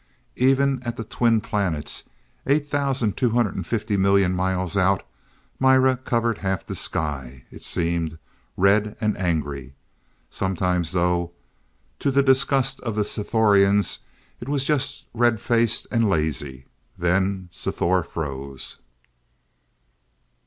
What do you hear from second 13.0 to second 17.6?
Sthorians it was just red faced and lazy. Then